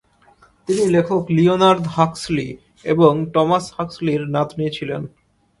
[0.67, 2.49] তিনি লেখক Leonard Huxley
[2.85, 5.01] এবং টমাস হাক্সলির নাতনী ছিলেন।